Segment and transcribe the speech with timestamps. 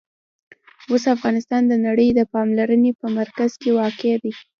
[0.91, 4.33] اوس افغانستان د نړۍ د پاملرنې په مرکز کې واقع دی.